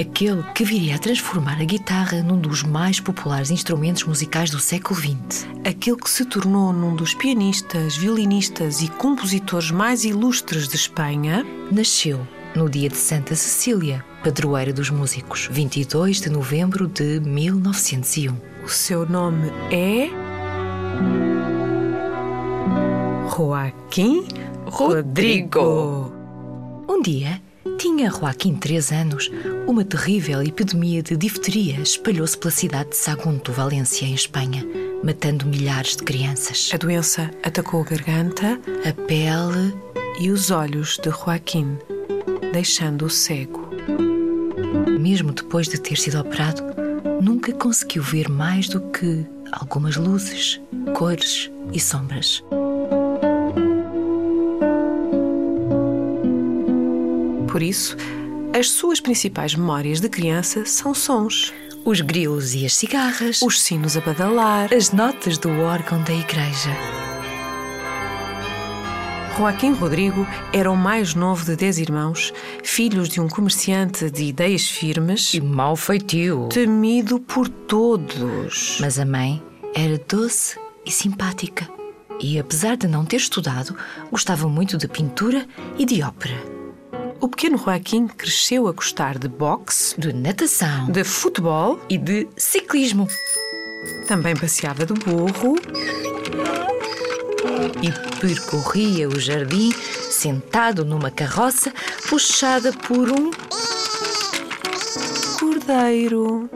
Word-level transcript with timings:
Aquele 0.00 0.42
que 0.54 0.64
viria 0.64 0.96
a 0.96 0.98
transformar 0.98 1.60
a 1.60 1.64
guitarra 1.64 2.22
num 2.22 2.38
dos 2.38 2.62
mais 2.62 2.98
populares 2.98 3.50
instrumentos 3.50 4.04
musicais 4.04 4.48
do 4.48 4.58
século 4.58 4.98
XX. 4.98 5.46
Aquele 5.62 5.98
que 5.98 6.08
se 6.08 6.24
tornou 6.24 6.72
num 6.72 6.96
dos 6.96 7.12
pianistas, 7.12 7.98
violinistas 7.98 8.80
e 8.80 8.88
compositores 8.88 9.70
mais 9.70 10.02
ilustres 10.02 10.66
de 10.66 10.76
Espanha, 10.76 11.44
Nasceu 11.70 12.26
no 12.56 12.66
dia 12.66 12.88
de 12.88 12.96
Santa 12.96 13.36
Cecília, 13.36 14.02
padroeira 14.24 14.72
dos 14.72 14.88
músicos, 14.88 15.50
22 15.52 16.22
de 16.22 16.30
novembro 16.30 16.88
de 16.88 17.20
1901. 17.20 18.34
o 18.64 18.68
seu 18.68 19.06
nome 19.06 19.50
é. 19.70 20.08
Joaquim 23.36 24.26
Rodrigo. 24.64 26.10
Um 26.88 27.02
dia, 27.02 27.40
tinha 27.80 28.10
Joaquim 28.10 28.56
três 28.56 28.92
anos. 28.92 29.30
Uma 29.66 29.82
terrível 29.82 30.42
epidemia 30.42 31.02
de 31.02 31.16
difteria 31.16 31.80
espalhou-se 31.80 32.36
pela 32.36 32.50
cidade 32.50 32.90
de 32.90 32.96
Sagunto, 32.96 33.52
Valência, 33.52 34.04
em 34.04 34.12
Espanha, 34.12 34.62
matando 35.02 35.46
milhares 35.46 35.96
de 35.96 36.02
crianças. 36.02 36.68
A 36.74 36.76
doença 36.76 37.30
atacou 37.42 37.80
a 37.80 37.84
garganta 37.84 38.60
A 38.86 38.92
pele 38.92 39.74
e 40.20 40.30
os 40.30 40.50
olhos 40.50 40.98
de 40.98 41.08
Joaquim, 41.10 41.78
deixando-o 42.52 43.08
cego. 43.08 43.70
mesmo 45.00 45.32
depois 45.32 45.66
de 45.66 45.80
ter 45.80 45.96
sido 45.96 46.20
operado, 46.20 46.62
nunca 47.22 47.50
conseguiu 47.54 48.02
ver 48.02 48.28
mais 48.28 48.68
do 48.68 48.82
que 48.90 49.24
algumas 49.52 49.96
luzes, 49.96 50.60
cores 50.94 51.50
e 51.72 51.80
sombras. 51.80 52.44
Por 57.50 57.62
isso, 57.62 57.96
as 58.58 58.70
suas 58.70 59.00
principais 59.00 59.54
memórias 59.54 60.00
de 60.00 60.08
criança 60.08 60.64
são 60.64 60.94
sons, 60.94 61.52
Os 61.84 62.00
grilos 62.00 62.54
e 62.54 62.66
as 62.66 62.74
cigarras, 62.74 63.40
os 63.42 63.60
sinos 63.60 63.96
a 63.96 64.00
badalar. 64.00 64.72
as 64.72 64.92
notas 64.92 65.38
do 65.38 65.48
órgão 65.60 66.02
da 66.02 66.12
igreja. 66.12 66.70
Joaquim 69.36 69.72
Rodrigo 69.72 70.26
era 70.52 70.70
o 70.70 70.76
mais 70.76 71.14
novo 71.14 71.44
de 71.46 71.56
dez 71.56 71.78
irmãos, 71.78 72.32
filhos 72.62 73.08
de 73.08 73.20
um 73.20 73.28
comerciante 73.28 74.10
de 74.10 74.24
ideias 74.24 74.68
firmes, 74.68 75.32
E 75.32 75.40
mau 75.40 75.74
feitio. 75.76 76.48
temido 76.52 77.18
por 77.18 77.48
todos. 77.48 78.76
Mas 78.80 78.98
a 78.98 79.06
mãe 79.06 79.42
era 79.74 79.98
doce 80.06 80.58
e 80.84 80.90
simpática. 80.90 81.66
E 82.20 82.38
apesar 82.38 82.76
de 82.76 82.86
não 82.86 83.06
ter 83.06 83.16
estudado, 83.16 83.74
gostava 84.10 84.46
muito 84.46 84.76
de 84.76 84.86
pintura 84.86 85.46
e 85.78 85.86
de 85.86 86.02
ópera, 86.02 86.36
O 87.20 87.28
pequeno 87.28 87.58
Joaquim 87.58 88.06
cresceu 88.06 88.66
a 88.66 88.72
gostar 88.72 89.18
de 89.18 89.28
boxe, 89.28 89.94
de 90.00 90.10
natação 90.10 90.90
de 90.90 91.04
futebol, 91.04 91.78
e 91.86 91.98
de 91.98 92.26
ciclismo. 92.34 93.06
também 94.08 94.34
passeava 94.34 94.86
de 94.86 94.94
burro 94.94 95.56
E 97.82 98.20
percorria 98.20 99.06
o 99.06 99.20
jardim 99.20 99.70
sentado 100.10 100.82
numa 100.82 101.10
carroça 101.10 101.70
puxada 102.08 102.72
por 102.72 103.10
um 103.10 103.30
cordeiro. 105.38 106.48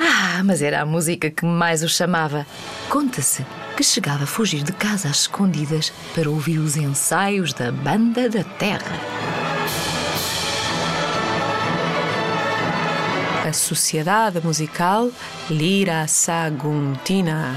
Ah, 0.00 0.42
mas 0.44 0.62
era 0.62 0.80
a 0.80 0.86
música 0.86 1.30
que 1.30 1.44
mais 1.44 1.82
o 1.82 1.88
chamava. 1.88 2.46
Conta-se 2.88 3.44
que 3.80 3.84
chegava 3.84 4.24
a 4.24 4.26
fugir 4.26 4.62
de 4.62 4.74
casa 4.74 5.08
às 5.08 5.20
escondidas 5.20 5.90
para 6.14 6.28
ouvir 6.28 6.58
os 6.58 6.76
ensaios 6.76 7.54
da 7.54 7.72
Banda 7.72 8.28
da 8.28 8.44
Terra. 8.44 8.94
A 13.48 13.50
Sociedade 13.54 14.38
Musical 14.44 15.10
Lira 15.48 16.06
Saguntina. 16.06 17.54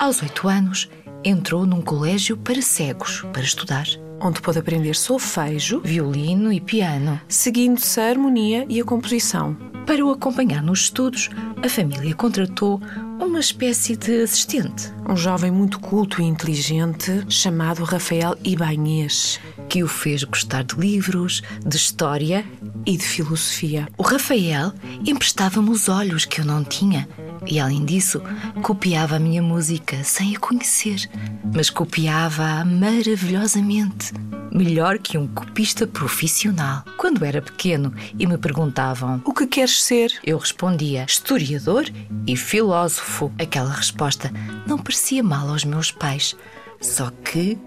Aos 0.00 0.22
oito 0.22 0.48
anos, 0.48 0.88
entrou 1.22 1.66
num 1.66 1.82
colégio 1.82 2.38
para 2.38 2.62
cegos 2.62 3.26
para 3.30 3.42
estudar 3.42 3.84
onde 4.20 4.40
pôde 4.40 4.58
aprender 4.58 4.94
solfejo, 4.94 5.80
violino 5.80 6.52
e 6.52 6.60
piano. 6.60 7.20
seguindo-se 7.28 8.00
a 8.00 8.08
harmonia 8.08 8.66
e 8.68 8.80
a 8.80 8.84
composição. 8.84 9.56
Para 9.86 10.04
o 10.04 10.10
acompanhar 10.10 10.62
nos 10.62 10.82
estudos, 10.82 11.30
a 11.64 11.68
família 11.68 12.14
contratou 12.14 12.80
uma 13.18 13.40
espécie 13.40 13.96
de 13.96 14.22
assistente 14.22 14.92
Um 15.08 15.16
jovem 15.16 15.50
muito 15.50 15.80
culto 15.80 16.20
e 16.20 16.24
inteligente 16.24 17.24
chamado 17.28 17.82
Rafael 17.84 18.36
Ibanhês 18.44 19.40
que 19.70 19.84
o 19.84 19.88
fez 19.88 20.24
gostar 20.24 20.64
de 20.64 20.74
livros, 20.74 21.42
de 21.64 21.76
história. 21.76 22.44
e 22.84 22.96
de 22.96 23.04
filosofia. 23.04 23.86
O 23.96 24.02
Rafael 24.02 24.72
emprestava-me 25.06 25.70
os 25.70 25.88
olhos 25.88 26.24
que 26.24 26.40
eu 26.40 26.44
não 26.44 26.64
tinha 26.64 27.08
e, 27.46 27.60
além 27.60 27.84
disso, 27.84 28.20
copiava 28.62 29.16
a 29.16 29.18
minha 29.18 29.42
música 29.42 30.02
sem 30.02 30.34
a 30.34 30.38
conhecer, 30.38 31.08
mas 31.54 31.70
copiava-a 31.70 32.64
maravilhosamente, 32.64 34.12
melhor 34.52 34.98
que 34.98 35.16
um 35.16 35.28
copista 35.28 35.86
profissional. 35.86 36.84
Quando 36.96 37.24
era 37.24 37.40
pequeno 37.40 37.94
e 38.18 38.26
me 38.26 38.38
perguntavam 38.38 39.22
O 39.24 39.32
que 39.32 39.46
queres 39.46 39.82
ser? 39.82 40.18
Eu 40.24 40.38
respondia 40.38 41.04
historiador 41.08 41.84
e 42.26 42.36
filósofo. 42.36 43.30
Aquela 43.38 43.72
resposta 43.72 44.32
não 44.66 44.78
parecia 44.78 45.22
mal 45.22 45.48
aos 45.48 45.64
meus 45.64 45.92
pais. 45.92 46.34
Só 46.80 47.10
que. 47.22 47.58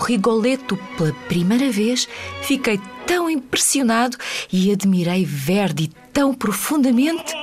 Rigoletto 0.00 0.78
pela 0.96 1.12
primeira 1.28 1.70
vez, 1.70 2.08
fiquei 2.42 2.80
tão 3.06 3.28
impressionado 3.28 4.16
e 4.52 4.72
admirei 4.72 5.24
Verdi 5.24 5.90
tão 6.12 6.32
profundamente 6.34 7.34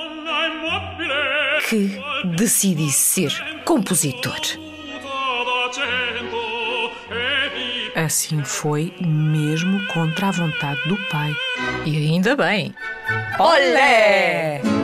que 1.68 2.00
decidi 2.36 2.90
ser 2.90 3.32
compositor. 3.64 4.40
Assim 7.94 8.42
foi, 8.44 8.94
mesmo 9.00 9.84
contra 9.88 10.28
a 10.28 10.30
vontade 10.30 10.80
do 10.88 10.96
pai. 11.10 11.34
E 11.84 11.96
ainda 11.96 12.36
bem. 12.36 12.74
Olé! 13.38 14.77